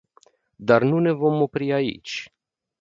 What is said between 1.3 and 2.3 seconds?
opri aici.